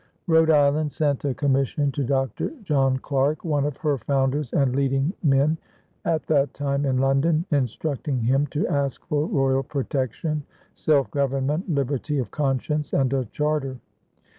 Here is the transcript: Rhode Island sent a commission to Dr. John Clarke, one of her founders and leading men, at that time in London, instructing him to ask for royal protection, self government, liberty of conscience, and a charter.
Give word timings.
Rhode 0.25 0.49
Island 0.49 0.91
sent 0.91 1.23
a 1.25 1.35
commission 1.35 1.91
to 1.91 2.03
Dr. 2.03 2.53
John 2.63 2.97
Clarke, 2.97 3.45
one 3.45 3.65
of 3.65 3.77
her 3.77 3.99
founders 3.99 4.51
and 4.51 4.75
leading 4.75 5.13
men, 5.21 5.59
at 6.05 6.25
that 6.25 6.55
time 6.55 6.87
in 6.87 6.97
London, 6.97 7.45
instructing 7.51 8.17
him 8.21 8.47
to 8.47 8.67
ask 8.67 9.05
for 9.05 9.27
royal 9.27 9.61
protection, 9.61 10.41
self 10.73 11.11
government, 11.11 11.69
liberty 11.69 12.17
of 12.17 12.31
conscience, 12.31 12.93
and 12.93 13.13
a 13.13 13.25
charter. 13.25 13.77